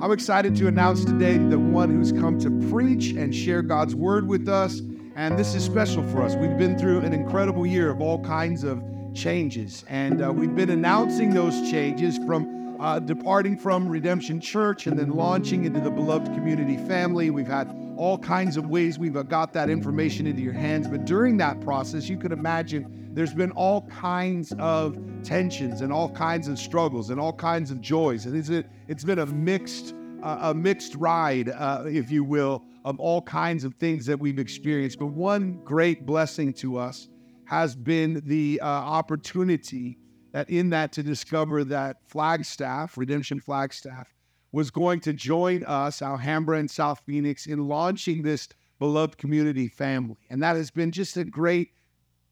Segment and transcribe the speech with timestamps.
[0.00, 4.26] I'm excited to announce today the one who's come to preach and share God's word
[4.26, 4.80] with us.
[5.16, 6.34] And this is special for us.
[6.34, 8.82] We've been through an incredible year of all kinds of
[9.14, 14.98] changes, and uh, we've been announcing those changes from uh, departing from Redemption Church and
[14.98, 17.30] then launching into the beloved community family.
[17.30, 20.86] We've had all kinds of ways we've uh, got that information into your hands.
[20.86, 26.08] But during that process, you could imagine there's been all kinds of tensions and all
[26.08, 28.26] kinds of struggles and all kinds of joys.
[28.26, 28.48] And it's,
[28.86, 33.74] it's been a mixed a mixed ride, uh, if you will, of all kinds of
[33.74, 35.00] things that we've experienced.
[35.00, 37.08] But one great blessing to us
[37.46, 39.98] has been the uh, opportunity
[40.30, 44.14] that in that to discover that Flagstaff, Redemption Flagstaff,
[44.52, 48.48] was going to join us, Alhambra and South Phoenix, in launching this
[48.78, 50.16] beloved community family.
[50.30, 51.72] And that has been just a great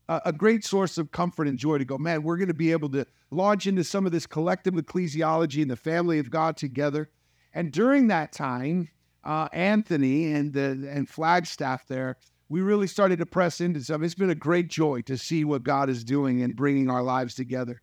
[0.09, 2.89] a great source of comfort and joy to go, man, we're going to be able
[2.91, 7.11] to launch into some of this collective ecclesiology and the family of God together.
[7.53, 8.89] And during that time,
[9.25, 12.17] uh, Anthony and the and Flagstaff there,
[12.49, 14.05] we really started to press into some.
[14.05, 17.35] It's been a great joy to see what God is doing and bringing our lives
[17.35, 17.83] together.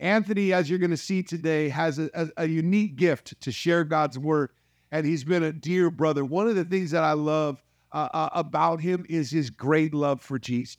[0.00, 3.84] Anthony, as you're going to see today, has a, a, a unique gift to share
[3.84, 4.50] God's word,
[4.90, 6.24] and he's been a dear brother.
[6.24, 10.20] One of the things that I love uh, uh, about him is his great love
[10.20, 10.76] for Jesus,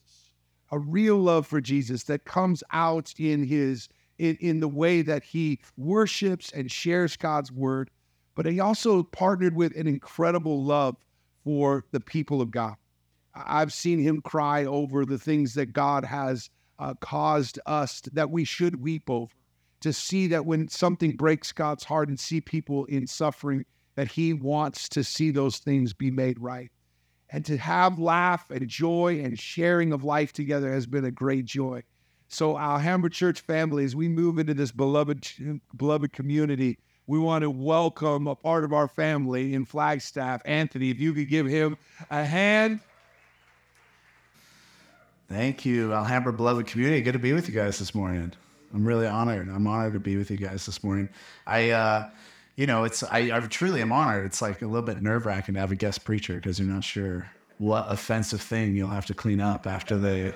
[0.74, 5.24] a real love for Jesus that comes out in his in, in the way that
[5.24, 7.90] he worships and shares God's word
[8.36, 10.96] but he also partnered with an incredible love
[11.44, 12.76] for the people of God.
[13.36, 18.44] I've seen him cry over the things that God has uh, caused us that we
[18.44, 19.34] should weep over.
[19.82, 24.34] To see that when something breaks God's heart and see people in suffering, that He
[24.34, 26.72] wants to see those things be made right.
[27.34, 31.46] And to have laugh and joy and sharing of life together has been a great
[31.46, 31.82] joy.
[32.28, 35.28] So, Alhambra Church family, as we move into this beloved,
[35.76, 40.44] beloved community, we want to welcome a part of our family in Flagstaff.
[40.46, 41.76] Anthony, if you could give him
[42.12, 42.80] a hand.
[45.28, 47.02] Thank you, Alhambra Beloved Community.
[47.02, 48.32] Good to be with you guys this morning.
[48.76, 49.50] I'm really honored.
[49.50, 51.10] I'm honored to be with you guys this morning.
[51.48, 52.10] I, uh,
[52.56, 54.26] you know, it's I, I truly am honored.
[54.26, 56.84] It's like a little bit nerve wracking to have a guest preacher because you're not
[56.84, 60.34] sure what offensive thing you'll have to clean up after they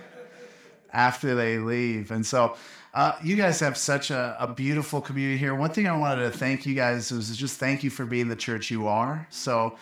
[0.93, 2.11] after they leave.
[2.11, 2.55] And so
[2.93, 5.53] uh, you guys have such a, a, beautiful community here.
[5.53, 8.35] One thing I wanted to thank you guys was just thank you for being the
[8.35, 9.27] church you are.
[9.29, 9.77] So,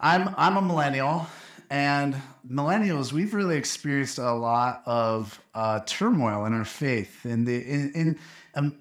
[0.00, 1.26] I'm I'm a millennial,
[1.70, 2.16] and
[2.48, 7.92] millennials we've really experienced a lot of uh, turmoil in our faith in the in,
[7.92, 8.18] in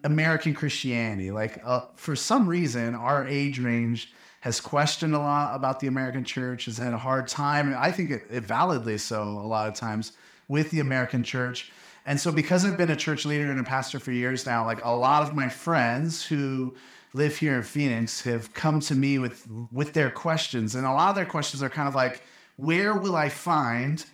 [0.04, 1.32] American Christianity.
[1.32, 4.12] Like uh, for some reason, our age range
[4.42, 7.68] has questioned a lot about the American church, has had a hard time.
[7.68, 10.14] And I think it, it validly so a lot of times
[10.48, 11.72] with the American church.
[12.06, 14.84] And so, because I've been a church leader and a pastor for years now, like
[14.86, 16.76] a lot of my friends who
[17.14, 21.10] live here in Phoenix have come to me with with their questions, and a lot
[21.10, 22.22] of their questions are kind of like,
[22.56, 24.06] "Where will I find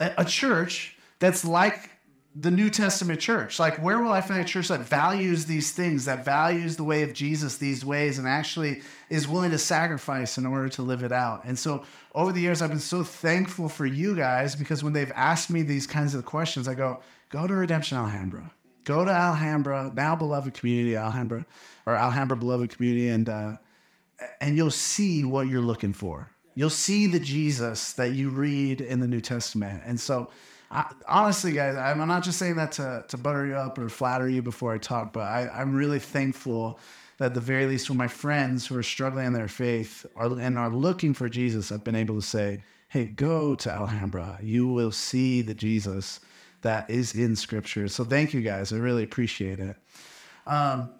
[0.00, 1.90] a, a church that's like
[2.34, 3.58] the New Testament church?
[3.58, 7.02] Like, where will I find a church that values these things, that values the way
[7.02, 11.12] of Jesus these ways, and actually is willing to sacrifice in order to live it
[11.12, 11.84] out?" And so,
[12.14, 15.62] over the years, I've been so thankful for you guys because when they've asked me
[15.62, 18.50] these kinds of questions, I go go to Redemption Alhambra.
[18.84, 21.46] Go to Alhambra, now beloved community Alhambra,
[21.86, 23.56] or Alhambra beloved community, and uh,
[24.40, 26.30] and you'll see what you're looking for.
[26.54, 29.82] You'll see the Jesus that you read in the New Testament.
[29.86, 30.30] And so,
[30.70, 34.28] I, honestly, guys, I'm not just saying that to, to butter you up or flatter
[34.28, 36.78] you before I talk, but I, I'm really thankful
[37.18, 40.26] that at the very least, when my friends who are struggling in their faith are,
[40.38, 44.38] and are looking for Jesus, I've been able to say, hey, go to Alhambra.
[44.42, 46.20] You will see the Jesus
[46.62, 47.88] that is in scripture.
[47.88, 48.72] So thank you guys.
[48.72, 49.76] I really appreciate it.
[50.46, 50.90] Um,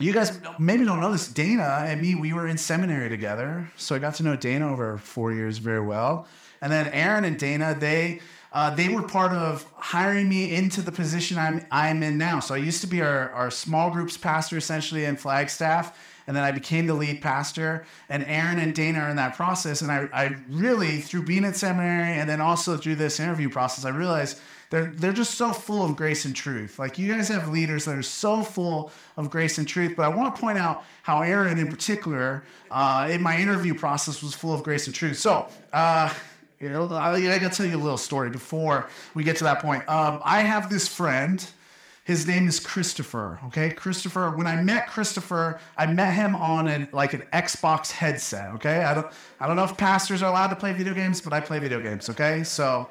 [0.00, 1.28] you guys maybe don't know this.
[1.28, 3.70] Dana and me, we were in seminary together.
[3.76, 6.26] So I got to know Dana over four years very well.
[6.62, 8.20] And then Aaron and Dana, they
[8.52, 12.40] uh, they were part of hiring me into the position I'm I'm in now.
[12.40, 16.42] So I used to be our, our small groups pastor essentially in Flagstaff, and then
[16.42, 17.86] I became the lead pastor.
[18.08, 19.82] And Aaron and Dana are in that process.
[19.82, 23.84] And I, I really, through being at seminary and then also through this interview process,
[23.84, 26.78] I realized they're they're just so full of grace and truth.
[26.78, 29.94] Like you guys have leaders that are so full of grace and truth.
[29.96, 34.22] But I want to point out how Aaron, in particular, uh, in my interview process,
[34.22, 35.18] was full of grace and truth.
[35.18, 35.48] So.
[35.72, 36.12] Uh,
[36.60, 39.44] you know, I, I got to tell you a little story before we get to
[39.44, 39.88] that point.
[39.88, 41.42] Um, I have this friend.
[42.04, 43.40] His name is Christopher.
[43.46, 44.30] Okay, Christopher.
[44.36, 48.50] When I met Christopher, I met him on a, like an Xbox headset.
[48.56, 49.06] Okay, I don't
[49.38, 51.80] I don't know if pastors are allowed to play video games, but I play video
[51.80, 52.10] games.
[52.10, 52.90] Okay, so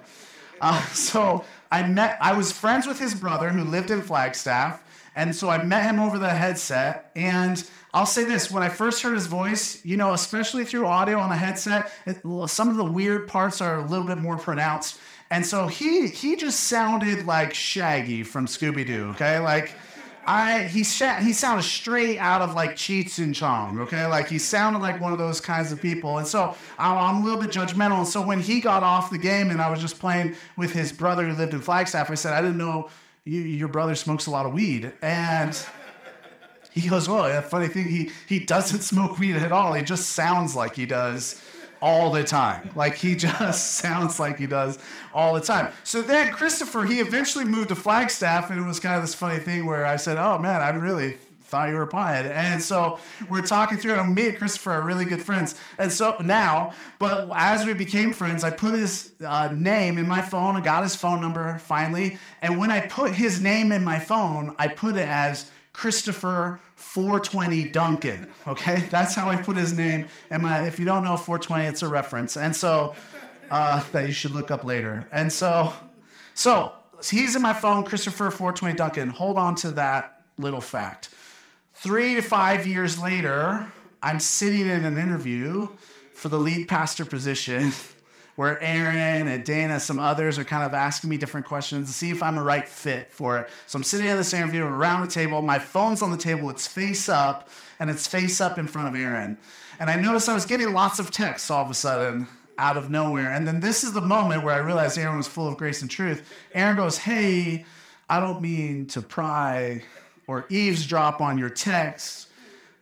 [0.61, 4.83] uh, so I met, I was friends with his brother who lived in Flagstaff,
[5.15, 7.11] And so I met him over the headset.
[7.15, 7.63] And
[7.93, 11.31] I'll say this when I first heard his voice, you know, especially through audio on
[11.31, 14.99] a headset, it, some of the weird parts are a little bit more pronounced.
[15.31, 19.39] And so he he just sounded like Shaggy from Scooby Doo, okay?
[19.39, 19.75] Like
[20.25, 24.05] I he sh- he sounded straight out of like Cheech and Chong, okay?
[24.05, 26.17] Like he sounded like one of those kinds of people.
[26.17, 27.97] And so I'm, I'm a little bit judgmental.
[27.97, 30.91] And so when he got off the game and I was just playing with his
[30.91, 32.89] brother who lived in Flagstaff, I said, I didn't know
[33.23, 34.91] you, your brother smokes a lot of weed.
[35.01, 35.59] And
[36.71, 39.73] he goes, well, funny thing, he he doesn't smoke weed at all.
[39.73, 41.41] He just sounds like he does
[41.81, 42.69] all the time.
[42.75, 44.79] Like he just sounds like he does
[45.13, 45.71] all the time.
[45.83, 49.39] So then Christopher, he eventually moved to Flagstaff, and it was kind of this funny
[49.39, 52.99] thing where I said, "Oh man, I really." Thought you were a pothead, and so
[53.27, 53.97] we're talking through it.
[53.97, 58.13] And me and Christopher are really good friends, and so now, but as we became
[58.13, 60.57] friends, I put his uh, name in my phone.
[60.57, 64.53] I got his phone number finally, and when I put his name in my phone,
[64.59, 66.59] I put it as Christopher
[66.89, 68.27] 420 Duncan.
[68.47, 70.07] Okay, that's how I put his name.
[70.31, 72.95] And my, if you don't know 420, it's a reference, and so
[73.51, 75.07] uh, that you should look up later.
[75.11, 75.71] And so,
[76.33, 76.73] so
[77.07, 79.09] he's in my phone, Christopher 420 Duncan.
[79.09, 81.09] Hold on to that little fact.
[81.75, 83.71] Three to five years later,
[84.01, 85.67] I'm sitting in an interview
[86.15, 87.71] for the lead pastor position
[88.39, 92.09] where Aaron and Dana, some others, are kind of asking me different questions to see
[92.09, 93.49] if I'm a right fit for it.
[93.67, 95.41] So I'm sitting in this interview around the table.
[95.41, 96.49] My phone's on the table.
[96.49, 97.49] It's face up,
[97.81, 99.37] and it's face up in front of Aaron.
[99.77, 102.89] And I noticed I was getting lots of texts all of a sudden out of
[102.89, 103.29] nowhere.
[103.29, 105.91] And then this is the moment where I realized Aaron was full of grace and
[105.91, 106.23] truth.
[106.53, 107.65] Aaron goes, Hey,
[108.09, 109.83] I don't mean to pry
[110.27, 112.27] or eavesdrop on your texts,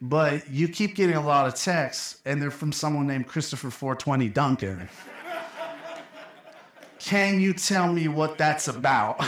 [0.04, 4.30] but you keep getting a lot of texts, and they're from someone named Christopher 420
[4.30, 4.88] Duncan.
[7.08, 9.24] Can you tell me what that's about?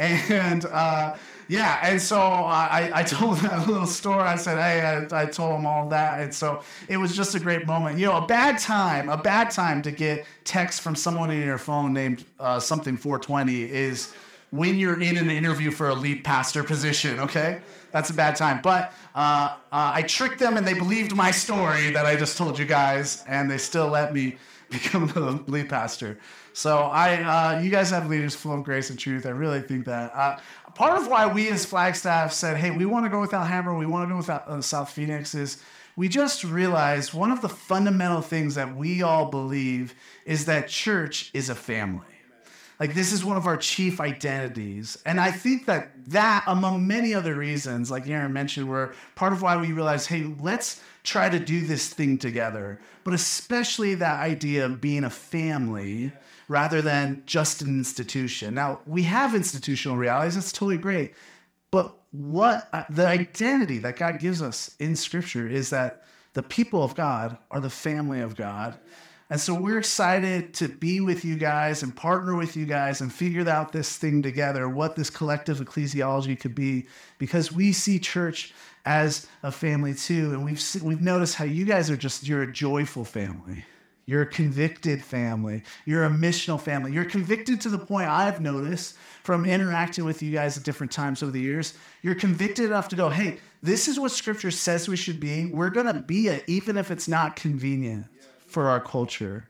[0.00, 1.14] and uh,
[1.46, 4.22] yeah, and so I, I told that little story.
[4.22, 6.20] I said, hey, I, I told him all that.
[6.20, 8.00] And so it was just a great moment.
[8.00, 11.58] You know, a bad time, a bad time to get text from someone in your
[11.58, 14.12] phone named uh, something 420 is
[14.54, 17.60] when you're in an interview for a lead pastor position, okay?
[17.90, 18.60] That's a bad time.
[18.62, 22.56] But uh, uh, I tricked them and they believed my story that I just told
[22.56, 24.36] you guys, and they still let me
[24.70, 26.20] become the lead pastor.
[26.52, 29.26] So I, uh, you guys have leaders full of grace and truth.
[29.26, 30.14] I really think that.
[30.14, 30.38] Uh,
[30.76, 33.86] part of why we as Flagstaff said, hey, we want to go with Alhambra, we
[33.86, 35.60] want to go with uh, South Phoenix is
[35.96, 41.32] we just realized one of the fundamental things that we all believe is that church
[41.34, 42.13] is a family.
[42.80, 44.98] Like this is one of our chief identities.
[45.06, 49.42] And I think that that, among many other reasons, like Aaron mentioned, were part of
[49.42, 52.80] why we realized, hey, let's try to do this thing together.
[53.04, 56.12] But especially that idea of being a family
[56.48, 58.54] rather than just an institution.
[58.54, 61.14] Now, we have institutional realities, that's totally great.
[61.70, 66.04] But what uh, the identity that God gives us in Scripture is that
[66.34, 68.78] the people of God are the family of God.
[69.34, 73.12] And so we're excited to be with you guys and partner with you guys and
[73.12, 76.86] figure out this thing together, what this collective ecclesiology could be,
[77.18, 78.54] because we see church
[78.84, 80.30] as a family too.
[80.32, 83.64] And we've we've noticed how you guys are just you're a joyful family.
[84.06, 85.64] You're a convicted family.
[85.84, 86.92] You're a missional family.
[86.92, 91.24] You're convicted to the point I've noticed from interacting with you guys at different times
[91.24, 91.74] over the years.
[92.02, 95.46] You're convicted enough to go, hey, this is what scripture says we should be.
[95.46, 98.06] We're going to be it, even if it's not convenient
[98.54, 99.48] for our culture.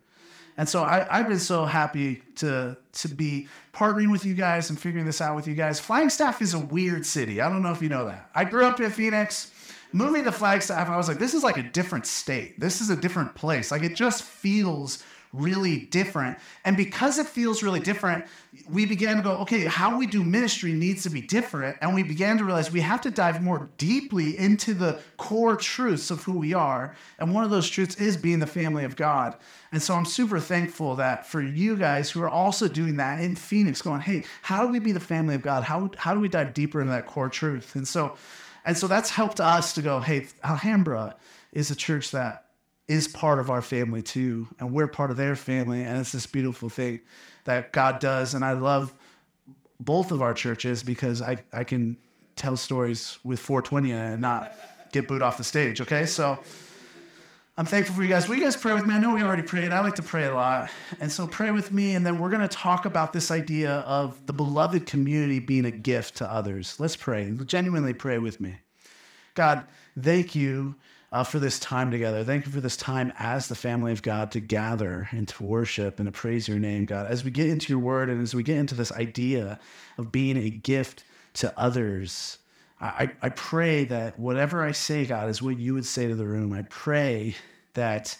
[0.57, 4.81] And so I, have been so happy to to be partnering with you guys and
[4.81, 5.79] figuring this out with you guys.
[5.79, 7.41] Flagstaff is a weird city.
[7.41, 8.31] I don't know if you know that.
[8.35, 9.51] I grew up in Phoenix.
[9.93, 12.59] Moving to Flagstaff, I was like, this is like a different state.
[12.59, 13.71] This is a different place.
[13.71, 15.05] Like it just feels
[15.35, 16.39] really different.
[16.65, 18.25] And because it feels really different,
[18.69, 21.77] we began to go, okay, how we do ministry needs to be different.
[21.81, 26.11] And we began to realize we have to dive more deeply into the core truths
[26.11, 26.95] of who we are.
[27.19, 29.37] And one of those truths is being the family of God.
[29.73, 33.35] And so I'm super thankful that for you guys who are also doing that in
[33.35, 35.65] Phoenix, going, hey, how do we be the family of God?
[35.65, 37.75] How, how do we dive deeper into that core truth?
[37.75, 38.17] And so,
[38.65, 41.17] and so that's helped us to go, hey, Alhambra
[41.53, 42.44] is a church that
[42.87, 46.27] is part of our family too, and we're part of their family, and it's this
[46.27, 47.01] beautiful thing
[47.45, 48.35] that God does.
[48.35, 48.93] And I love
[49.81, 51.97] both of our churches because I, I can
[52.37, 54.53] tell stories with 420 and not
[54.93, 55.81] get booed off the stage.
[55.81, 56.39] Okay, so
[57.57, 58.29] I'm thankful for you guys.
[58.29, 58.95] Will you guys pray with me?
[58.95, 59.71] I know we already prayed.
[59.71, 62.47] I like to pray a lot, and so pray with me, and then we're going
[62.47, 66.79] to talk about this idea of the beloved community being a gift to others.
[66.79, 67.31] Let's pray.
[67.47, 68.57] Genuinely pray with me.
[69.35, 69.65] God,
[69.99, 70.75] thank you
[71.15, 72.25] uh, for this time together.
[72.25, 76.01] Thank you for this time as the family of God to gather and to worship
[76.01, 77.07] and to praise your name, God.
[77.07, 79.61] As we get into your word and as we get into this idea
[79.97, 81.05] of being a gift
[81.35, 82.39] to others.
[82.81, 86.27] I, I pray that whatever I say, God, is what you would say to the
[86.27, 86.53] room.
[86.53, 87.37] I pray
[87.75, 88.19] that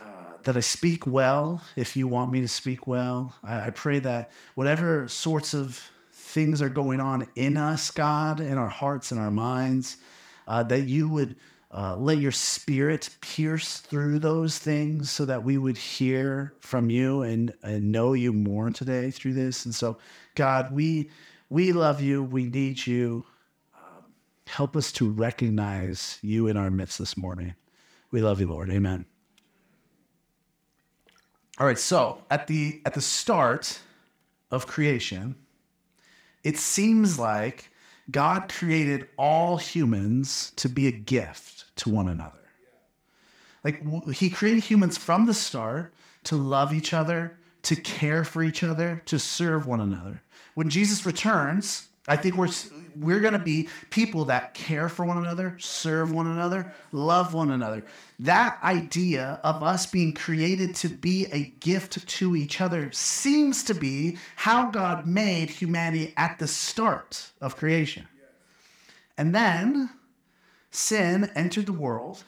[0.00, 0.04] uh,
[0.44, 3.34] that I speak well if you want me to speak well.
[3.44, 5.78] I, I pray that whatever sorts of
[6.10, 9.98] things are going on in us, God, in our hearts and our minds,
[10.46, 11.36] uh, that you would
[11.70, 17.22] uh, let your spirit pierce through those things so that we would hear from you
[17.22, 19.64] and, and know you more today through this.
[19.66, 19.98] And so,
[20.34, 21.10] God, we
[21.50, 22.22] we love you.
[22.22, 23.24] We need you.
[23.74, 24.04] Um,
[24.46, 27.54] help us to recognize you in our midst this morning.
[28.10, 28.70] We love you, Lord.
[28.70, 29.06] Amen.
[31.58, 33.80] All right, so at the at the start
[34.50, 35.34] of creation,
[36.44, 37.67] it seems like
[38.10, 42.38] God created all humans to be a gift to one another.
[43.64, 45.92] Like he created humans from the start
[46.24, 50.22] to love each other, to care for each other, to serve one another.
[50.54, 52.48] When Jesus returns, I think we're
[52.96, 57.50] we're going to be people that care for one another, serve one another, love one
[57.50, 57.84] another.
[58.18, 63.74] That idea of us being created to be a gift to each other seems to
[63.74, 68.08] be how God made humanity at the start of creation.
[69.16, 69.90] And then
[70.70, 72.24] sin entered the world,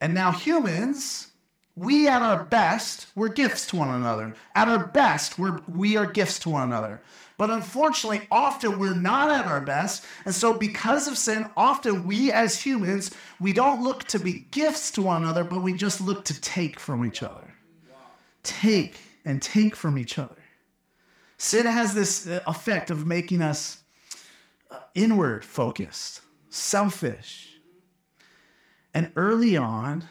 [0.00, 1.30] and now humans
[1.76, 4.34] we at our best, we're gifts to one another.
[4.54, 7.00] At our best, we're, we are gifts to one another.
[7.40, 10.04] But unfortunately, often we're not at our best.
[10.26, 14.90] And so, because of sin, often we as humans, we don't look to be gifts
[14.90, 17.54] to one another, but we just look to take from each other.
[18.42, 20.36] Take and take from each other.
[21.38, 23.84] Sin has this uh, effect of making us
[24.70, 26.20] uh, inward focused,
[26.50, 27.58] selfish.
[28.92, 30.04] And early on,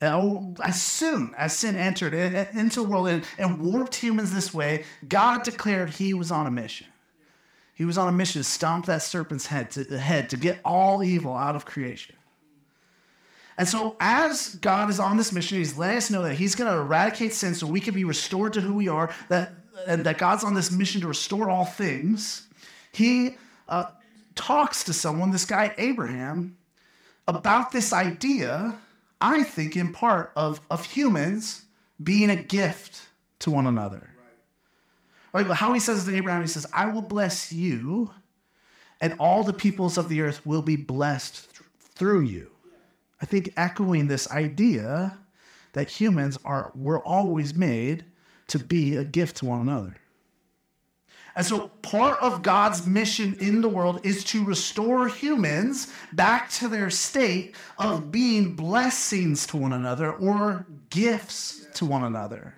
[0.00, 5.42] as soon as sin entered into the world and, and warped humans this way, God
[5.42, 6.86] declared he was on a mission.
[7.74, 11.02] He was on a mission to stomp that serpent's head to, head to get all
[11.02, 12.16] evil out of creation.
[13.58, 16.70] And so, as God is on this mission, He's letting us know that He's going
[16.70, 19.52] to eradicate sin so we can be restored to who we are, that,
[19.86, 22.46] and that God's on this mission to restore all things.
[22.92, 23.36] He
[23.68, 23.86] uh,
[24.34, 26.58] talks to someone, this guy Abraham,
[27.26, 28.78] about this idea
[29.20, 31.64] I think, in part of, of humans
[32.02, 33.08] being a gift
[33.40, 34.10] to one another.
[35.32, 35.46] Right.
[35.46, 38.10] But how he says to Abraham, he says, I will bless you,
[39.00, 42.50] and all the peoples of the earth will be blessed th- through you.
[43.20, 45.18] I think echoing this idea
[45.72, 48.04] that humans are were always made
[48.48, 49.96] to be a gift to one another.
[51.36, 56.66] And so, part of God's mission in the world is to restore humans back to
[56.66, 62.54] their state of being blessings to one another or gifts to one another.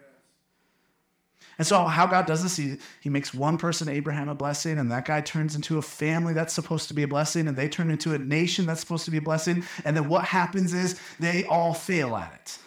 [1.59, 4.93] And so, how God does this, he, he makes one person, Abraham, a blessing, and
[4.93, 7.91] that guy turns into a family that's supposed to be a blessing, and they turn
[7.91, 9.65] into a nation that's supposed to be a blessing.
[9.85, 12.59] And then what happens is they all fail at it.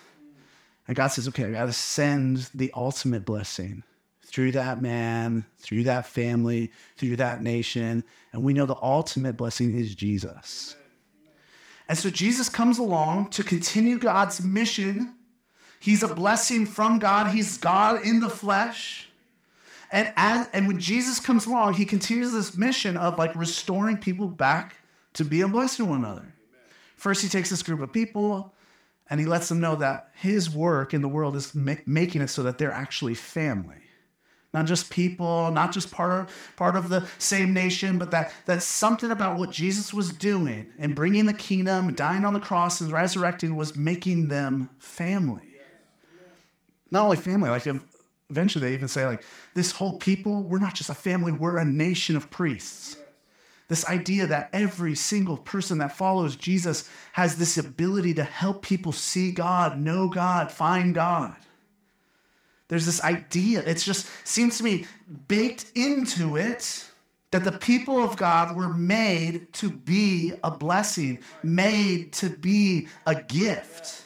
[0.90, 3.84] And God says, okay, I got to send the ultimate blessing
[4.32, 8.04] through that man, through that family, through that nation.
[8.32, 10.76] And we know the ultimate blessing is Jesus.
[11.90, 15.16] And so Jesus comes along to continue God's mission.
[15.82, 19.10] He's a blessing from God, He's God in the flesh.
[19.92, 24.28] And, as, and when Jesus comes along, he continues this mission of like restoring people
[24.28, 24.78] back
[25.16, 26.34] to be a blessing to one another.
[26.96, 28.54] First, he takes this group of people
[29.10, 32.30] and he lets them know that his work in the world is ma- making it
[32.30, 33.82] so that they're actually family
[34.54, 38.62] not just people, not just part of, part of the same nation, but that, that
[38.62, 42.92] something about what Jesus was doing and bringing the kingdom, dying on the cross and
[42.92, 45.44] resurrecting was making them family.
[46.90, 47.66] Not only family, like
[48.30, 51.66] eventually they even say like this whole people, we're not just a family, we're a
[51.66, 52.98] nation of priests.
[53.70, 58.92] This idea that every single person that follows Jesus has this ability to help people
[58.92, 61.38] see God, know God, find God.
[62.72, 64.86] There's this idea, it just seems to me
[65.28, 66.86] baked into it
[67.32, 73.22] that the people of God were made to be a blessing, made to be a
[73.24, 74.04] gift.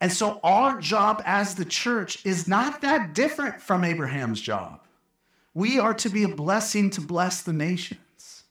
[0.00, 4.80] And so our job as the church is not that different from Abraham's job.
[5.52, 8.44] We are to be a blessing to bless the nations.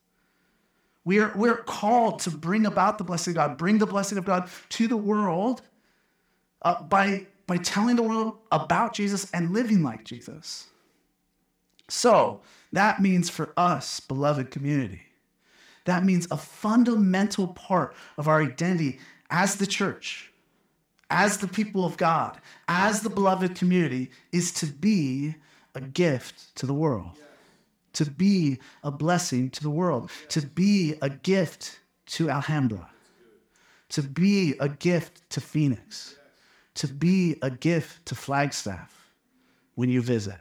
[1.03, 4.25] We are, we're called to bring about the blessing of God, bring the blessing of
[4.25, 5.63] God to the world
[6.61, 10.67] uh, by by telling the world about Jesus and living like Jesus.
[11.89, 15.01] So that means for us, beloved community,
[15.85, 20.31] that means a fundamental part of our identity as the church,
[21.09, 25.35] as the people of God, as the beloved community, is to be
[25.75, 27.17] a gift to the world.
[27.93, 32.89] to be a blessing to the world, to be a gift to Alhambra,
[33.89, 36.15] to be a gift to Phoenix,
[36.75, 39.11] to be a gift to Flagstaff
[39.75, 40.37] when you visit.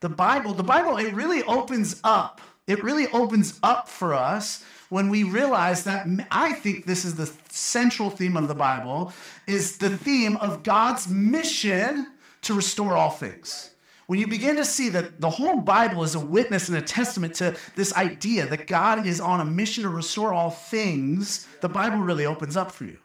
[0.00, 2.40] The Bible, the Bible, it really opens up.
[2.66, 7.32] It really opens up for us when we realize that I think this is the
[7.48, 9.12] central theme of the Bible
[9.46, 12.08] is the theme of God's mission
[12.42, 13.70] to restore all things.
[14.06, 17.34] When you begin to see that the whole Bible is a witness and a testament
[17.36, 21.98] to this idea that God is on a mission to restore all things, the Bible
[21.98, 22.98] really opens up for you.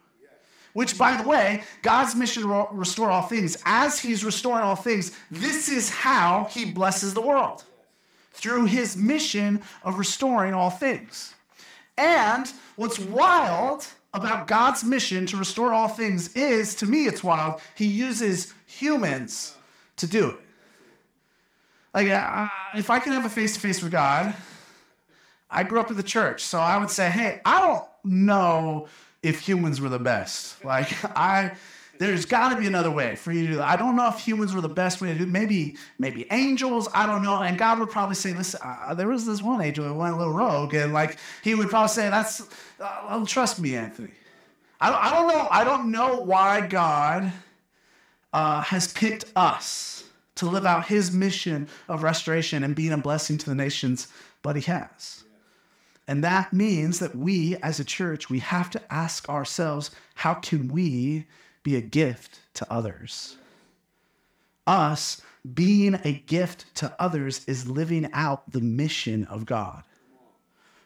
[0.74, 5.12] Which, by the way, God's mission to restore all things, as He's restoring all things,
[5.32, 7.64] this is how He blesses the world
[8.34, 11.34] through His mission of restoring all things.
[11.98, 17.60] And what's wild about God's mission to restore all things is, to me, it's wild,
[17.76, 19.56] He uses humans
[19.96, 20.38] to do it.
[21.94, 24.36] Like, uh, if I can have a face to face with God,
[25.50, 28.88] I grew up in the church, so I would say, hey, I don't know
[29.28, 30.64] if humans were the best.
[30.64, 31.52] Like, I,
[32.00, 33.68] there's got to be another way for you to do that.
[33.68, 35.30] I don't know if humans were the best way to do it.
[35.30, 37.42] Maybe, maybe angels, I don't know.
[37.42, 40.18] And God would probably say, listen, uh, there was this one angel that went a
[40.18, 42.48] little rogue, and like, he would probably say, that's,
[42.80, 44.12] uh, trust me, Anthony.
[44.80, 45.48] I don't, I don't know.
[45.50, 47.32] I don't know why God
[48.32, 50.04] uh, has picked us
[50.36, 54.08] to live out his mission of restoration and being a blessing to the nations,
[54.44, 55.24] but he has.
[56.08, 60.70] And that means that we as a church, we have to ask ourselves, how can
[60.70, 61.26] we
[61.64, 63.36] be a gift to others?
[64.66, 65.22] Us
[65.54, 69.84] being a gift to others is living out the mission of God.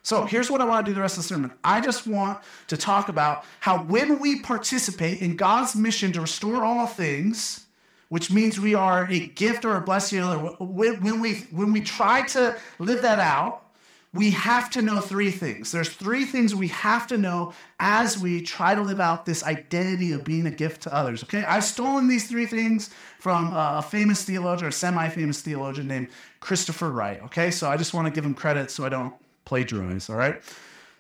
[0.04, 1.51] So here's what I want to do the rest of the sermon.
[1.63, 6.63] I just want to talk about how when we participate in God's mission to restore
[6.63, 7.68] all things,
[8.10, 10.24] which means we are a gift or a blessing,
[10.60, 13.70] when we when we try to live that out,
[14.13, 15.71] we have to know three things.
[15.71, 20.12] There's three things we have to know as we try to live out this identity
[20.12, 21.24] of being a gift to others.
[21.24, 26.10] Okay, I've stolen these three things from a famous theologian, a semi-famous theologian named
[26.41, 27.21] Christopher Wright.
[27.24, 29.13] Okay, so I just want to give him credit so I don't
[29.45, 30.41] plagiarize, all right?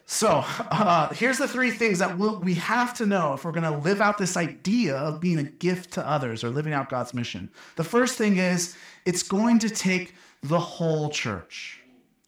[0.05, 3.63] So uh, here's the three things that we'll, we have to know if we're going
[3.63, 7.13] to live out this idea of being a gift to others or living out God's
[7.13, 7.49] mission.
[7.75, 11.80] The first thing is it's going to take the whole church.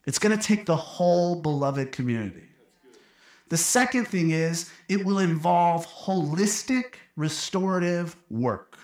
[0.06, 2.44] It's going to take the whole beloved community.
[3.50, 8.78] The second thing is it will involve holistic, restorative work.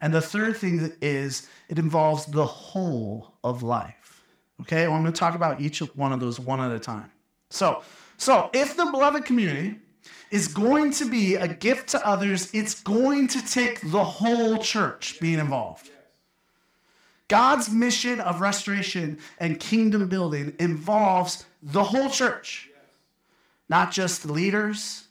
[0.00, 4.24] And the third thing is it involves the whole of life.
[4.62, 7.10] Okay, well, I'm going to talk about each one of those one at a time.
[7.48, 7.82] So,
[8.16, 9.78] so if the beloved community
[10.30, 15.18] is going to be a gift to others, it's going to take the whole church
[15.20, 15.90] being involved.
[17.30, 22.68] God's mission of restoration and kingdom building involves the whole church,
[23.68, 25.04] not just the leaders,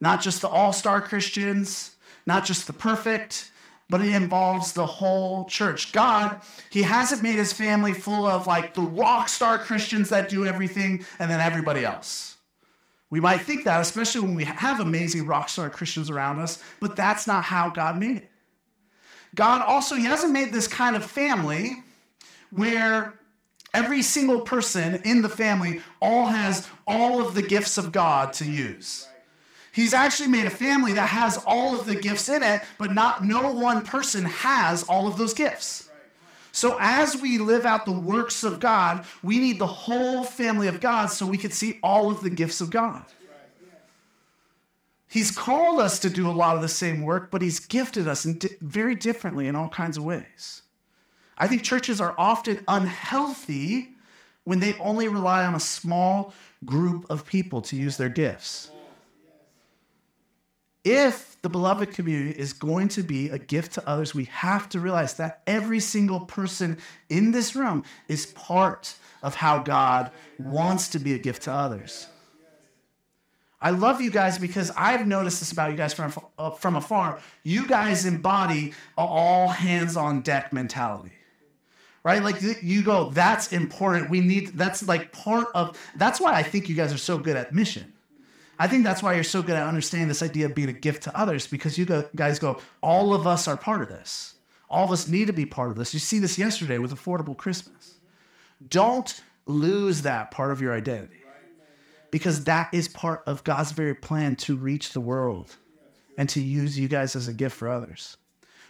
[0.00, 3.50] not just the all star Christians, not just the perfect,
[3.90, 5.90] but it involves the whole church.
[5.90, 6.40] God,
[6.70, 11.04] He hasn't made His family full of like the rock star Christians that do everything
[11.18, 12.36] and then everybody else.
[13.10, 16.94] We might think that, especially when we have amazing rock star Christians around us, but
[16.94, 18.27] that's not how God made it.
[19.34, 21.82] God also, He hasn't made this kind of family
[22.50, 23.18] where
[23.74, 28.44] every single person in the family all has all of the gifts of God to
[28.44, 29.06] use.
[29.72, 33.24] He's actually made a family that has all of the gifts in it, but not
[33.24, 35.88] no one person has all of those gifts.
[36.50, 40.80] So as we live out the works of God, we need the whole family of
[40.80, 43.04] God so we can see all of the gifts of God.
[45.08, 48.24] He's called us to do a lot of the same work, but he's gifted us
[48.24, 50.62] di- very differently in all kinds of ways.
[51.38, 53.94] I think churches are often unhealthy
[54.44, 58.70] when they only rely on a small group of people to use their gifts
[60.88, 64.80] if the beloved community is going to be a gift to others, we have to
[64.80, 66.78] realize that every single person
[67.10, 72.06] in this room is part of how God wants to be a gift to others.
[73.60, 77.18] I love you guys because I've noticed this about you guys from, uh, from afar.
[77.42, 81.12] You guys embody all hands on deck mentality
[82.04, 82.22] right?
[82.22, 84.08] Like you go, that's important.
[84.08, 87.36] We need, that's like part of, that's why I think you guys are so good
[87.36, 87.92] at mission
[88.58, 91.04] I think that's why you're so good at understanding this idea of being a gift
[91.04, 94.34] to others because you go, guys go, all of us are part of this.
[94.68, 95.94] All of us need to be part of this.
[95.94, 97.94] You see this yesterday with Affordable Christmas.
[98.68, 101.22] Don't lose that part of your identity
[102.10, 105.56] because that is part of God's very plan to reach the world
[106.16, 108.16] and to use you guys as a gift for others.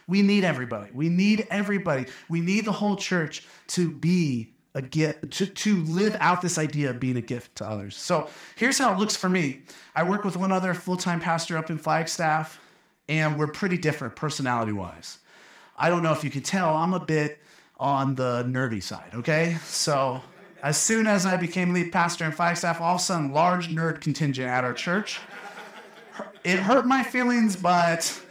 [0.07, 0.91] We need everybody.
[0.93, 2.05] We need everybody.
[2.29, 6.91] We need the whole church to be a gift, to, to live out this idea
[6.91, 7.95] of being a gift to others.
[7.95, 9.61] So here's how it looks for me.
[9.95, 12.59] I work with one other full-time pastor up in Flagstaff,
[13.07, 15.19] and we're pretty different personality-wise.
[15.77, 17.39] I don't know if you can tell, I'm a bit
[17.79, 19.57] on the nerdy side, okay?
[19.63, 20.21] So
[20.61, 24.01] as soon as I became lead pastor in Flagstaff, all of a sudden, large nerd
[24.01, 25.19] contingent at our church.
[26.43, 28.21] It hurt my feelings, but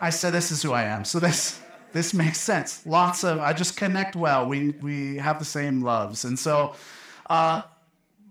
[0.00, 1.04] I said, this is who I am.
[1.04, 1.60] So this
[1.92, 2.84] this makes sense.
[2.86, 4.46] Lots of I just connect well.
[4.46, 6.74] We we have the same loves, and so
[7.30, 7.62] uh,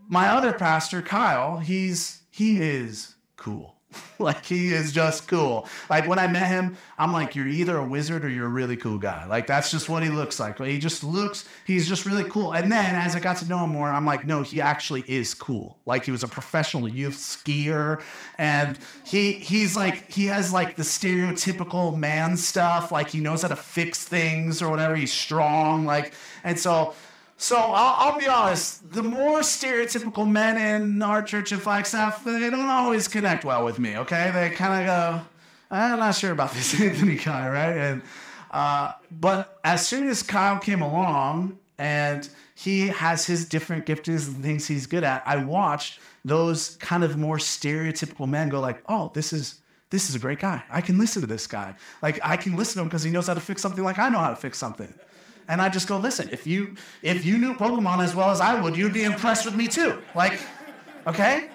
[0.08, 3.75] my other pastor, Kyle, he's he is cool.
[4.20, 5.68] like he is just cool.
[5.90, 8.78] Like when I met him, I'm like, you're either a wizard or you're a really
[8.78, 9.26] cool guy.
[9.26, 10.60] Like that's just what he looks like.
[10.60, 12.54] He just looks, he's just really cool.
[12.54, 15.34] And then as I got to know him more, I'm like, no, he actually is
[15.34, 15.78] cool.
[15.86, 18.02] Like he was a professional youth skier,
[18.38, 22.92] and he he's like he has like the stereotypical man stuff.
[22.92, 24.96] Like he knows how to fix things or whatever.
[24.96, 25.86] He's strong.
[25.86, 26.94] Like and so
[27.38, 32.50] so I'll, I'll, be honest, the more stereotypical men in our church in Flagstaff, they
[32.50, 34.32] don't always connect well with me, okay?
[34.34, 35.21] They kind of go,
[35.69, 37.78] I'm not sure about this Anthony guy, right?
[37.78, 38.02] And
[38.52, 44.41] uh, But as soon as Kyle came along and he has his different giftings and
[44.41, 49.12] things he's good at, I watched those kind of more stereotypical men go like, oh,
[49.13, 49.60] this is
[49.91, 50.63] this is a great guy.
[50.69, 51.76] I can listen to this guy.
[52.02, 54.10] Like I can listen to him because he knows how to fix something like I
[54.10, 54.91] know how to fix something.
[55.48, 58.60] And I just go, listen, if you if you knew Pokemon as well as I
[58.60, 60.02] would, you'd be impressed with me too.
[60.16, 60.40] Like,
[61.06, 61.50] okay?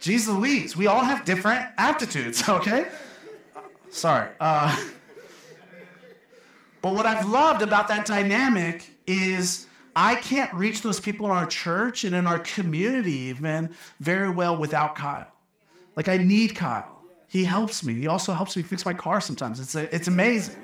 [0.00, 2.86] Jeez Louise, we all have different aptitudes, okay?
[3.90, 4.30] Sorry.
[4.40, 4.76] Uh,
[6.82, 11.46] but what I've loved about that dynamic is I can't reach those people in our
[11.46, 15.26] church and in our community even very well without Kyle.
[15.96, 17.02] Like I need Kyle.
[17.28, 17.94] He helps me.
[17.94, 19.58] He also helps me fix my car sometimes.
[19.58, 20.56] It's, a, it's amazing.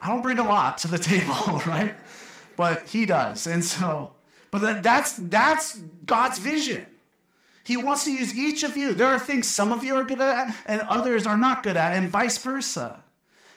[0.00, 1.94] I don't bring a lot to the table, right?
[2.56, 3.46] But he does.
[3.46, 4.12] And so,
[4.50, 6.86] but that's that's God's vision.
[7.64, 8.94] He wants to use each of you.
[8.94, 11.94] There are things some of you are good at and others are not good at,
[11.94, 13.04] and vice versa.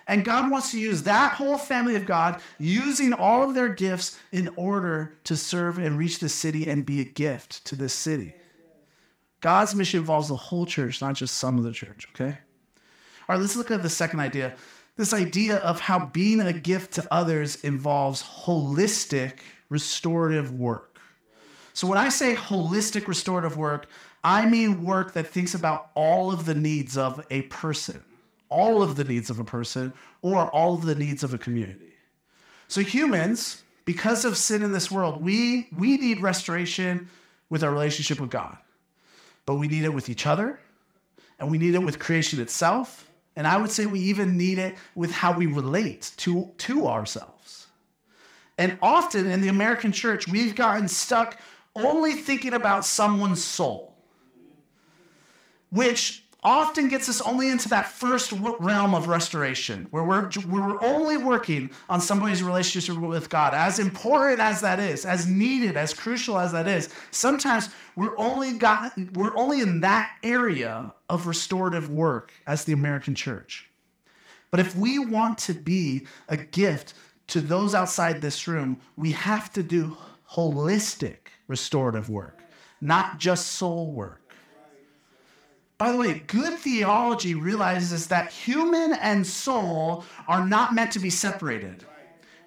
[0.08, 4.19] And God wants to use that whole family of God using all of their gifts
[4.32, 8.34] in order to serve and reach the city and be a gift to this city.
[9.39, 12.38] God's mission involves the whole church, not just some of the church, okay?
[13.30, 14.56] All right, let's look at the second idea
[15.01, 20.99] this idea of how being a gift to others involves holistic restorative work.
[21.73, 23.87] So, when I say holistic restorative work,
[24.23, 28.03] I mean work that thinks about all of the needs of a person,
[28.49, 31.93] all of the needs of a person, or all of the needs of a community.
[32.67, 37.09] So, humans, because of sin in this world, we, we need restoration
[37.49, 38.55] with our relationship with God,
[39.47, 40.59] but we need it with each other,
[41.39, 44.75] and we need it with creation itself, and I would say we even need it
[44.95, 47.67] with how we relate to, to ourselves.
[48.57, 51.39] And often in the American church, we've gotten stuck
[51.75, 53.95] only thinking about someone's soul,
[55.69, 61.15] which often gets us only into that first realm of restoration, where we're, we're only
[61.17, 63.54] working on somebody's relationship with God.
[63.54, 68.54] As important as that is, as needed, as crucial as that is, sometimes we're only
[68.54, 73.69] got we're only in that area of restorative work as the American church.
[74.49, 76.93] But if we want to be a gift
[77.27, 79.95] to those outside this room, we have to do
[80.30, 82.39] holistic restorative work,
[82.82, 84.20] not just soul work.
[85.81, 91.09] By the way, good theology realizes that human and soul are not meant to be
[91.09, 91.83] separated.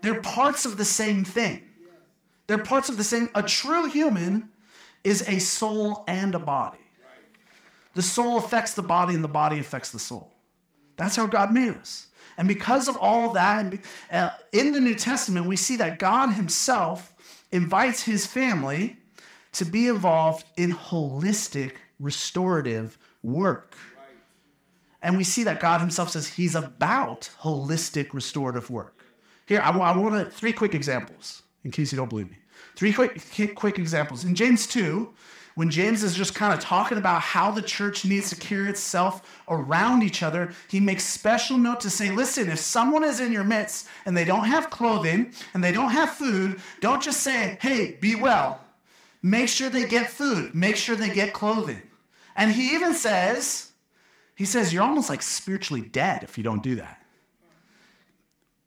[0.02, 1.64] They're parts of the same thing.
[2.46, 3.30] They're parts of the same.
[3.34, 4.50] A true human
[5.02, 6.78] is a soul and a body.
[7.94, 10.30] The soul affects the body, and the body affects the soul.
[10.96, 12.06] That's how God made us.
[12.38, 13.80] And because of all that,
[14.12, 17.12] uh, in the New Testament, we see that God Himself
[17.50, 18.96] invites His family
[19.54, 23.76] to be involved in holistic, restorative work.
[25.02, 29.04] And we see that God Himself says He's about holistic restorative work.
[29.46, 32.38] Here, I, I want to, three quick examples in case you don't believe me.
[32.76, 33.20] Three quick,
[33.54, 34.24] quick examples.
[34.24, 35.12] In James 2,
[35.54, 39.40] when James is just kind of talking about how the church needs to carry itself
[39.48, 43.44] around each other, he makes special note to say, listen, if someone is in your
[43.44, 47.96] midst and they don't have clothing and they don't have food, don't just say, hey,
[48.00, 48.60] be well.
[49.22, 51.80] Make sure they get food, make sure they get clothing.
[52.36, 53.72] And he even says,
[54.34, 57.00] he says, you're almost like spiritually dead if you don't do that.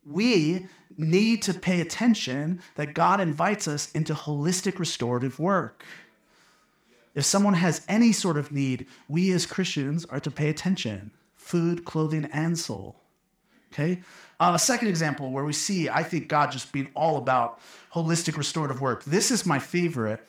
[0.06, 5.84] We need to pay attention that God invites us into holistic restorative work.
[7.14, 11.86] If someone has any sort of need, we as Christians are to pay attention food,
[11.86, 13.02] clothing, and soul.
[13.72, 14.02] Okay.
[14.40, 17.60] Uh, a second example where we see, I think, God just being all about
[17.94, 19.04] holistic restorative work.
[19.04, 20.26] This is my favorite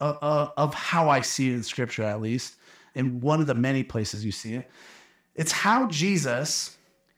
[0.00, 2.56] uh, uh, of how I see it in Scripture, at least,
[2.94, 4.70] in one of the many places you see it.
[5.34, 6.76] It's how Jesus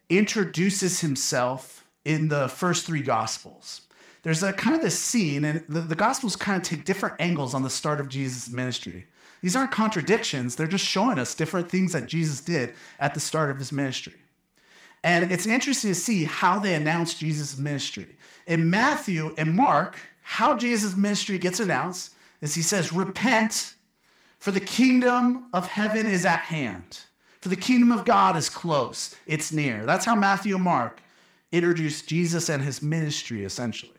[0.09, 3.83] introduces himself in the first three Gospels.
[4.23, 7.55] There's a kind of this scene, and the, the Gospels kind of take different angles
[7.55, 9.07] on the start of Jesus' ministry.
[9.43, 13.51] These aren't contradictions, they're just showing us different things that Jesus did at the start
[13.51, 14.15] of his ministry.
[15.03, 18.17] And it's interesting to see how they announce Jesus' ministry.
[18.47, 23.74] In Matthew and Mark, how Jesus' ministry gets announced is he says, Repent,
[24.45, 26.99] for the kingdom of heaven is at hand.
[27.41, 29.87] For the kingdom of God is close, it's near.
[29.87, 31.01] That's how Matthew and Mark
[31.51, 33.93] introduce Jesus and his ministry, essentially.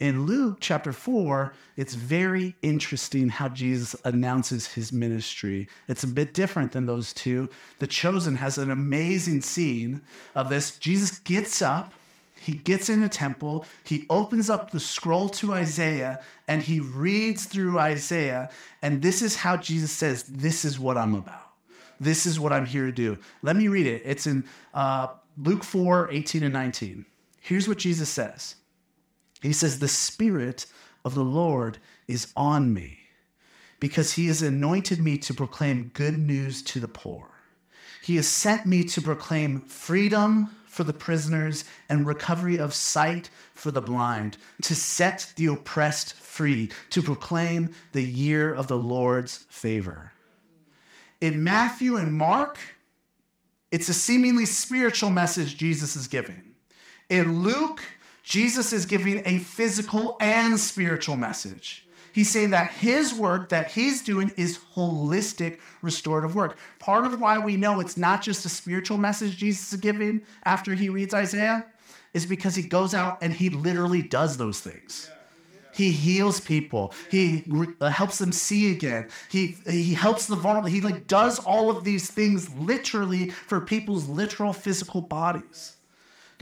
[0.00, 5.68] In Luke chapter 4, it's very interesting how Jesus announces his ministry.
[5.86, 7.50] It's a bit different than those two.
[7.78, 10.00] The Chosen has an amazing scene
[10.34, 10.78] of this.
[10.78, 11.92] Jesus gets up,
[12.42, 17.44] he gets in a temple, he opens up the scroll to Isaiah, and he reads
[17.44, 18.50] through Isaiah.
[18.82, 21.52] And this is how Jesus says, This is what I'm about.
[22.00, 23.16] This is what I'm here to do.
[23.42, 24.02] Let me read it.
[24.04, 24.42] It's in
[24.74, 25.06] uh,
[25.38, 27.06] Luke 4 18 and 19.
[27.40, 28.56] Here's what Jesus says.
[29.40, 30.66] He says, The Spirit
[31.04, 31.78] of the Lord
[32.08, 32.98] is on me
[33.78, 37.28] because he has anointed me to proclaim good news to the poor.
[38.02, 43.70] He has sent me to proclaim freedom for the prisoners and recovery of sight for
[43.70, 50.12] the blind, to set the oppressed free, to proclaim the year of the Lord's favor.
[51.20, 52.58] In Matthew and Mark,
[53.70, 56.42] it's a seemingly spiritual message Jesus is giving.
[57.10, 57.82] In Luke,
[58.22, 61.81] Jesus is giving a physical and spiritual message.
[62.12, 66.58] He's saying that his work that he's doing is holistic restorative work.
[66.78, 70.74] Part of why we know it's not just a spiritual message Jesus is giving after
[70.74, 71.66] he reads Isaiah
[72.12, 75.10] is because he goes out and he literally does those things.
[75.74, 76.92] He heals people.
[77.10, 77.44] He
[77.80, 79.08] uh, helps them see again.
[79.30, 80.68] He he helps the vulnerable.
[80.68, 85.76] He like does all of these things literally for people's literal physical bodies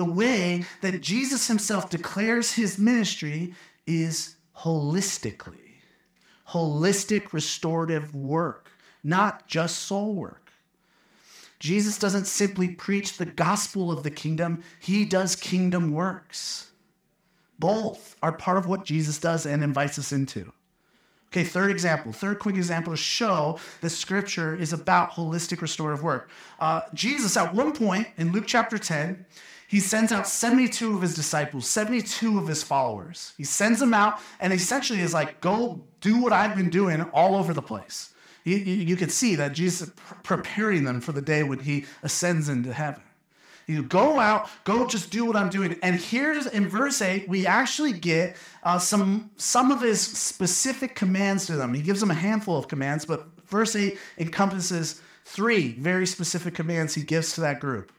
[0.00, 3.54] the way that Jesus himself declares his ministry
[3.86, 5.59] is holistically.
[6.50, 8.70] Holistic restorative work,
[9.02, 10.50] not just soul work.
[11.58, 16.70] Jesus doesn't simply preach the gospel of the kingdom, he does kingdom works.
[17.58, 20.52] Both are part of what Jesus does and invites us into.
[21.26, 26.28] Okay, third example, third quick example to show that scripture is about holistic restorative work.
[26.58, 29.24] Uh, Jesus, at one point in Luke chapter 10,
[29.68, 33.34] he sends out 72 of his disciples, 72 of his followers.
[33.36, 37.36] He sends them out and essentially is like, go do what I've been doing all
[37.36, 38.12] over the place.
[38.44, 41.84] You, you, you can see that Jesus is preparing them for the day when he
[42.02, 43.02] ascends into heaven.
[43.66, 45.78] You go out, go just do what I'm doing.
[45.82, 51.46] And here's in verse 8, we actually get uh, some, some of his specific commands
[51.46, 51.72] to them.
[51.74, 56.94] He gives them a handful of commands, but verse 8 encompasses three very specific commands
[56.94, 57.92] he gives to that group.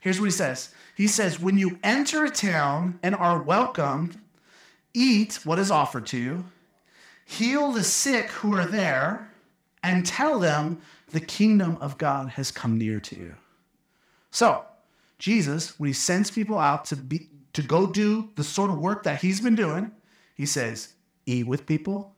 [0.00, 4.18] Here's what he says He says, When you enter a town and are welcomed,
[4.92, 6.44] eat what is offered to you,
[7.38, 9.30] heal the sick who are there,
[9.82, 13.34] and tell them the kingdom of God has come near to you.
[14.30, 14.64] So,
[15.18, 19.02] Jesus, when he sends people out to be to go do the sort of work
[19.02, 19.92] that he's been doing,
[20.34, 20.94] he says,
[21.26, 22.14] eat with people,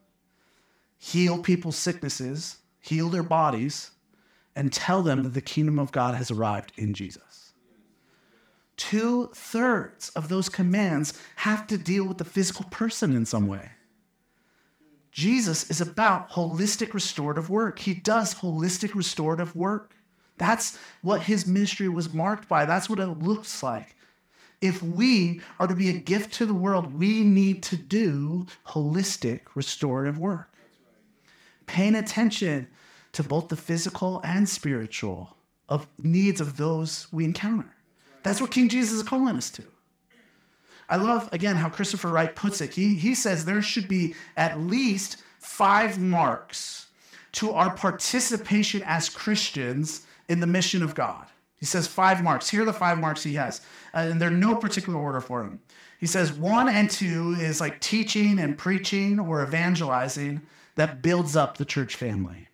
[0.97, 3.91] heal people's sicknesses, heal their bodies,
[4.55, 7.53] and tell them that the kingdom of God has arrived in Jesus.
[8.77, 13.71] Two thirds of those commands have to deal with the physical person in some way.
[15.15, 17.79] Jesus is about holistic restorative work.
[17.79, 19.95] He does holistic restorative work.
[20.39, 22.65] That's what his ministry was marked by.
[22.65, 23.95] That's what it looks like.
[24.61, 29.43] If we are to be a gift to the world, we need to do holistic
[29.55, 30.53] restorative work.
[31.67, 32.67] Paying attention
[33.13, 35.37] to both the physical and spiritual
[35.69, 37.73] of needs of those we encounter.
[38.25, 39.63] That's what King Jesus is calling us to.
[40.89, 42.75] I love, again, how Christopher Wright puts it.
[42.75, 46.89] He, he says there should be at least five marks
[47.33, 51.27] to our participation as Christians in the mission of God.
[51.57, 52.51] He says five marks.
[52.51, 53.61] Here are the five marks he has,
[53.95, 55.61] uh, and they're no particular order for him.
[55.99, 60.43] He says one and two is like teaching and preaching or evangelizing
[60.75, 62.49] that builds up the church family.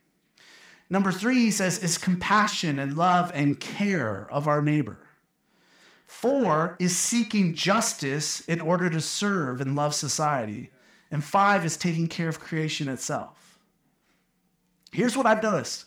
[0.89, 4.99] Number three, he says, is compassion and love and care of our neighbor.
[6.11, 10.71] Four is seeking justice in order to serve and love society.
[11.11, 13.59] And five is taking care of creation itself.
[14.93, 15.87] Here's what I've noticed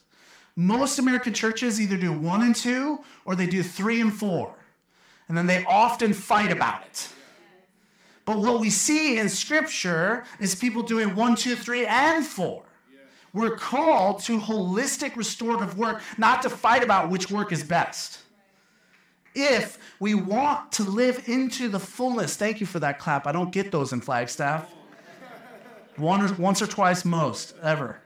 [0.56, 4.56] most American churches either do one and two or they do three and four.
[5.28, 7.10] and then they often fight about it.
[8.26, 12.64] But what we see in scripture is people doing one, two, three, and four.
[13.34, 18.23] We're called to holistic restorative work, not to fight about which work is best.
[19.36, 23.26] If we want to live into the fullness, thank you for that clap.
[23.26, 24.72] I don't get those in Flagstaff.
[25.98, 28.00] Once or twice most, ever.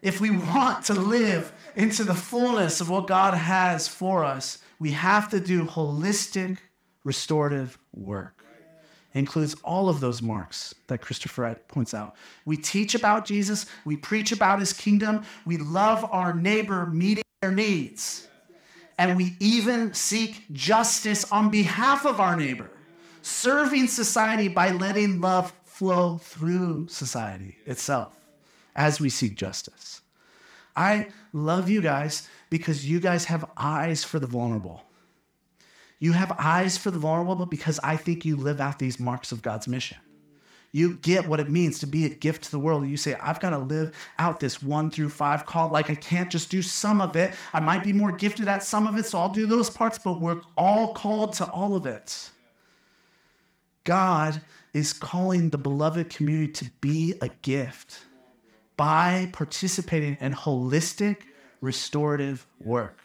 [0.00, 4.90] If we want to live into the fullness of what God has for us, we
[4.90, 6.58] have to do holistic
[7.04, 8.44] restorative work.
[9.14, 12.16] It includes all of those marks that Christopher points out.
[12.46, 17.52] We teach about Jesus, we preach about his kingdom, we love our neighbor, meeting their
[17.52, 18.26] needs,
[19.02, 22.70] and we even seek justice on behalf of our neighbor,
[23.20, 28.16] serving society by letting love flow through society itself
[28.76, 30.02] as we seek justice.
[30.76, 34.84] I love you guys because you guys have eyes for the vulnerable.
[35.98, 39.42] You have eyes for the vulnerable because I think you live out these marks of
[39.42, 39.98] God's mission.
[40.74, 42.86] You get what it means to be a gift to the world.
[42.88, 45.68] You say, I've got to live out this one through five call.
[45.68, 47.34] Like, I can't just do some of it.
[47.52, 50.18] I might be more gifted at some of it, so I'll do those parts, but
[50.18, 52.30] we're all called to all of it.
[53.84, 54.40] God
[54.72, 58.00] is calling the beloved community to be a gift
[58.78, 61.18] by participating in holistic
[61.60, 63.00] restorative work.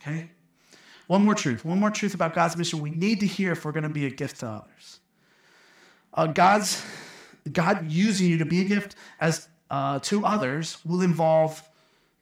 [0.00, 0.30] Okay?
[1.08, 1.64] One more truth.
[1.64, 4.06] One more truth about God's mission we need to hear if we're going to be
[4.06, 5.00] a gift to others.
[6.14, 6.82] Uh, God's
[7.52, 11.62] God using you to be a gift as uh, to others will involve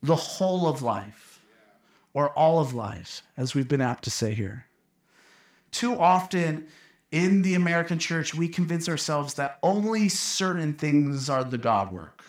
[0.03, 1.41] the whole of life
[2.15, 4.67] or all of life, as we've been apt to say here.
[5.71, 6.67] Too often
[7.11, 12.23] in the American church, we convince ourselves that only certain things are the God work.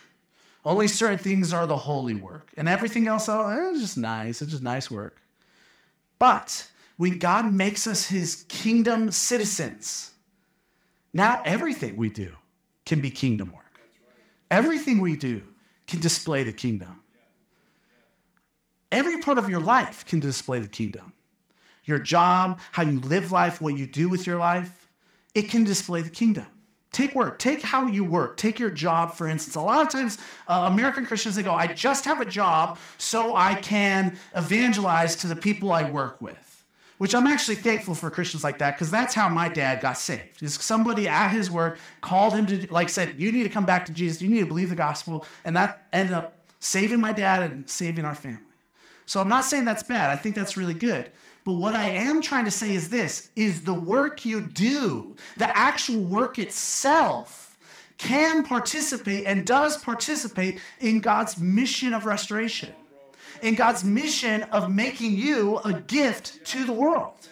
[0.64, 2.50] Only certain things are the holy work.
[2.56, 4.40] And everything else, oh, it's just nice.
[4.40, 5.20] It's just nice work.
[6.18, 10.13] But when God makes us his kingdom citizens,
[11.14, 12.34] now everything we do
[12.84, 13.80] can be kingdom work.
[14.50, 15.42] Everything we do
[15.86, 17.00] can display the kingdom.
[18.92, 21.12] Every part of your life can display the kingdom.
[21.84, 24.88] Your job, how you live life, what you do with your life,
[25.34, 26.46] it can display the kingdom.
[26.92, 27.40] Take work.
[27.40, 28.36] Take how you work.
[28.36, 29.56] Take your job, for instance.
[29.56, 33.34] A lot of times, uh, American Christians, they go, I just have a job so
[33.34, 36.43] I can evangelize to the people I work with.
[37.04, 40.42] Which I'm actually thankful for Christians like that because that's how my dad got saved.
[40.42, 43.84] Is somebody at his work called him to, like, said, You need to come back
[43.84, 44.22] to Jesus.
[44.22, 45.26] You need to believe the gospel.
[45.44, 48.40] And that ended up saving my dad and saving our family.
[49.04, 50.08] So I'm not saying that's bad.
[50.08, 51.10] I think that's really good.
[51.44, 55.54] But what I am trying to say is this is the work you do, the
[55.54, 57.58] actual work itself
[57.98, 62.72] can participate and does participate in God's mission of restoration.
[63.44, 67.28] In God's mission of making you a gift to the world.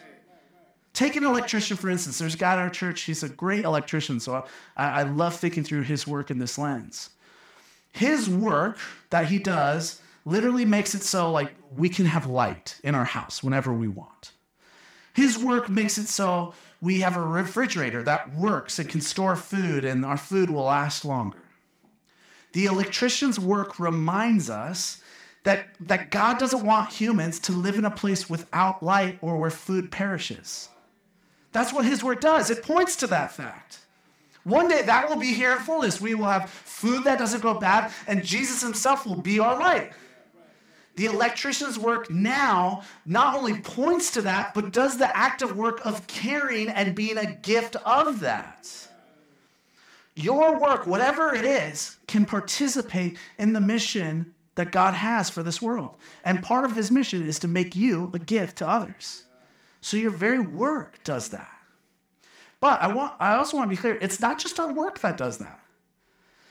[0.92, 2.18] Take an electrician, for instance.
[2.18, 4.44] There's a guy at our church, he's a great electrician, so
[4.76, 7.08] I, I love thinking through his work in this lens.
[7.94, 8.76] His work
[9.08, 13.42] that he does literally makes it so like we can have light in our house
[13.42, 14.32] whenever we want.
[15.14, 19.82] His work makes it so we have a refrigerator that works and can store food
[19.82, 21.38] and our food will last longer.
[22.52, 25.01] The electrician's work reminds us
[25.44, 29.50] that, that God doesn't want humans to live in a place without light or where
[29.50, 30.68] food perishes.
[31.52, 32.50] That's what his word does.
[32.50, 33.80] It points to that fact.
[34.44, 36.00] One day that will be here in fullness.
[36.00, 39.92] We will have food that doesn't go bad, and Jesus himself will be our light.
[40.96, 46.06] The electrician's work now not only points to that, but does the active work of
[46.06, 48.88] caring and being a gift of that.
[50.14, 55.62] Your work, whatever it is, can participate in the mission that God has for this
[55.62, 55.96] world.
[56.24, 59.24] And part of his mission is to make you a gift to others.
[59.80, 61.48] So your very work does that.
[62.60, 65.16] But I want I also want to be clear, it's not just our work that
[65.16, 65.58] does that.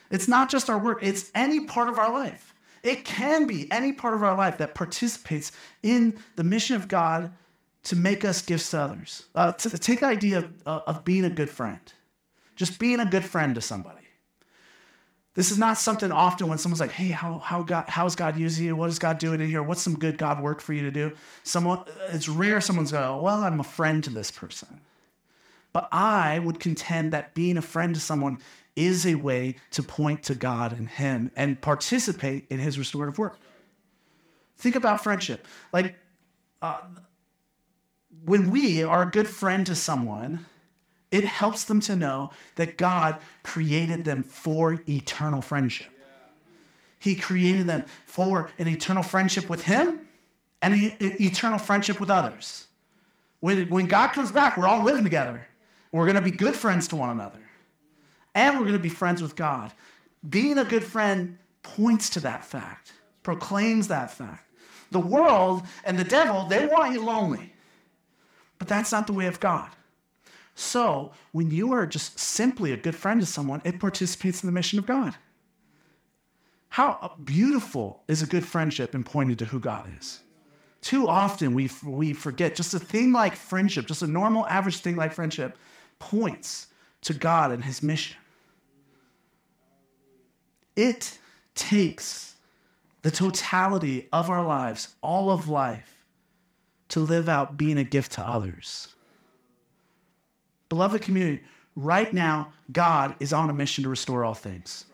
[0.09, 2.53] It's not just our work, it's any part of our life.
[2.83, 5.51] It can be any part of our life that participates
[5.83, 7.31] in the mission of God
[7.83, 9.25] to make us gifts to others.
[9.33, 11.79] Uh, to, to take the idea of, uh, of being a good friend,
[12.55, 14.00] just being a good friend to somebody.
[15.33, 18.65] This is not something often when someone's like, hey, how, how God, how's God using
[18.65, 18.75] you?
[18.75, 19.63] What is God doing in here?
[19.63, 21.13] What's some good God work for you to do?
[21.43, 24.81] Someone, it's rare someone's going, well, I'm a friend to this person.
[25.71, 28.39] But I would contend that being a friend to someone
[28.75, 33.37] is a way to point to God and Him and participate in His restorative work.
[34.57, 35.47] Think about friendship.
[35.71, 35.95] Like,
[36.61, 36.81] uh,
[38.25, 40.45] when we are a good friend to someone,
[41.11, 45.89] it helps them to know that God created them for eternal friendship.
[46.99, 50.07] He created them for an eternal friendship with Him
[50.61, 52.67] and an eternal friendship with others.
[53.39, 55.47] When, when God comes back, we're all living together.
[55.91, 57.39] We're going to be good friends to one another.
[58.33, 59.73] And we're going to be friends with God.
[60.29, 62.93] Being a good friend points to that fact,
[63.23, 64.47] proclaims that fact.
[64.91, 67.53] The world and the devil, they want you lonely.
[68.59, 69.69] But that's not the way of God.
[70.55, 74.53] So, when you are just simply a good friend to someone, it participates in the
[74.53, 75.15] mission of God.
[76.69, 80.21] How beautiful is a good friendship in pointing to who God is?
[80.81, 84.95] Too often we, we forget just a thing like friendship, just a normal, average thing
[84.95, 85.57] like friendship,
[85.99, 86.67] points
[87.01, 88.17] to God and his mission.
[90.75, 91.19] It
[91.55, 92.35] takes
[93.01, 96.05] the totality of our lives, all of life,
[96.89, 98.89] to live out being a gift to others.
[100.71, 101.43] Beloved community,
[101.75, 104.85] right now, God is on a mission to restore all things.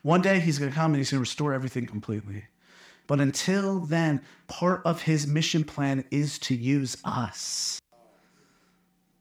[0.00, 2.44] One day, He's going to come and He's going to restore everything completely.
[3.06, 7.78] But until then, part of His mission plan is to use us.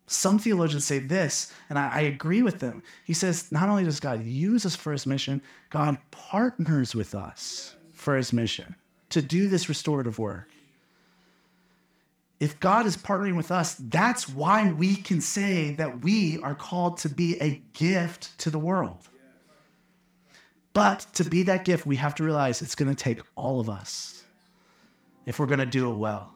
[0.08, 2.82] Some theologians say this, and I, I, agree with them.
[3.04, 7.76] He says, not only does God use us for his mission, God partners with us
[7.92, 8.76] for his mission
[9.10, 10.50] to do this restorative work.
[12.40, 16.98] If God is partnering with us, that's why we can say that we are called
[17.00, 19.10] to be a gift to the world.
[20.72, 23.70] But to be that gift, we have to realize it's going to take all of
[23.70, 24.24] us
[25.26, 26.34] if we're going to do it well.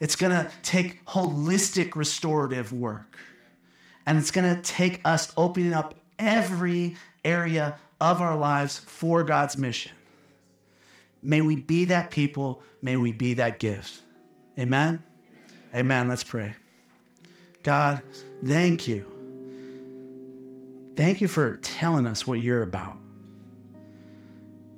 [0.00, 3.16] It's going to take holistic restorative work.
[4.06, 9.56] And it's going to take us opening up every area of our lives for God's
[9.56, 9.92] mission.
[11.22, 12.62] May we be that people.
[12.82, 14.02] May we be that gift.
[14.58, 15.02] Amen?
[15.74, 16.08] Amen.
[16.08, 16.54] Let's pray.
[17.62, 18.02] God,
[18.44, 19.04] thank you.
[20.96, 22.96] Thank you for telling us what you're about.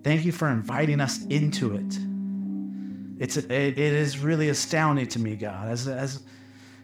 [0.03, 1.99] Thank you for inviting us into it.
[3.21, 5.69] It's it, it is really astounding to me, God.
[5.69, 6.23] As as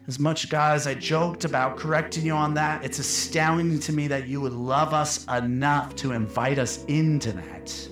[0.06, 4.06] as much, God, as I joked about correcting you on that, it's astounding to me
[4.08, 7.88] that you would love us enough to invite us into that.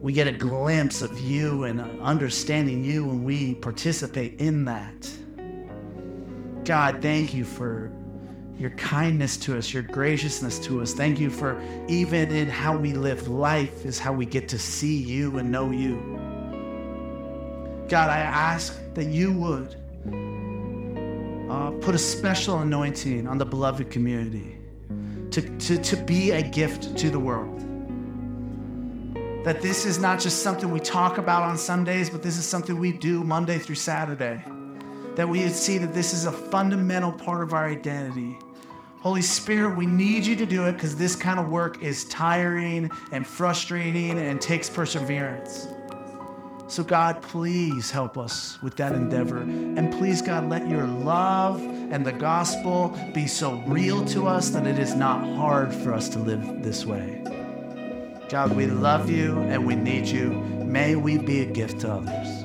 [0.00, 5.10] We get a glimpse of you and understanding you when we participate in that.
[6.64, 7.90] God, thank you for
[8.58, 10.92] your kindness to us, your graciousness to us.
[10.92, 14.96] Thank you for even in how we live life is how we get to see
[14.96, 15.96] you and know you.
[17.88, 19.76] God, I ask that you would
[21.50, 24.58] uh, put a special anointing on the beloved community
[25.30, 27.67] to, to, to be a gift to the world.
[29.44, 32.78] That this is not just something we talk about on Sundays, but this is something
[32.78, 34.44] we do Monday through Saturday.
[35.14, 38.36] That we would see that this is a fundamental part of our identity.
[39.00, 42.90] Holy Spirit, we need you to do it because this kind of work is tiring
[43.12, 45.68] and frustrating and takes perseverance.
[46.66, 49.38] So, God, please help us with that endeavor.
[49.38, 54.66] And please, God, let your love and the gospel be so real to us that
[54.66, 57.22] it is not hard for us to live this way.
[58.28, 60.30] God, we love you and we need you.
[60.30, 62.44] May we be a gift to others.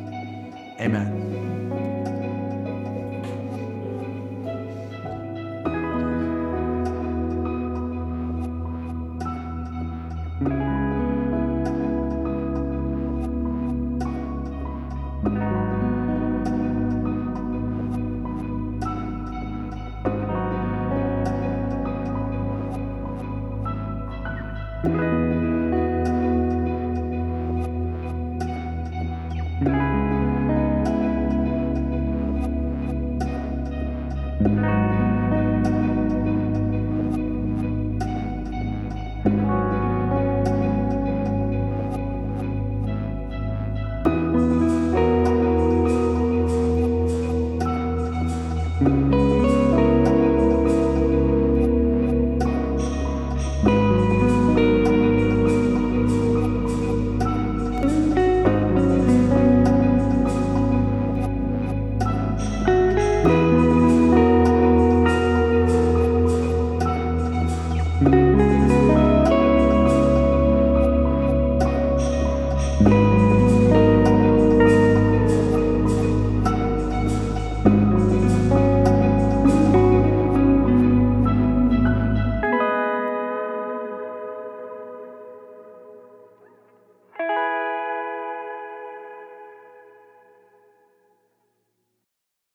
[0.79, 1.22] Amen.